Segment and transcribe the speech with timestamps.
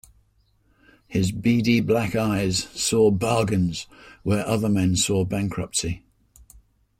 [1.07, 3.85] His beady black eyes saw bargains
[4.23, 6.03] where other men saw bankruptcy.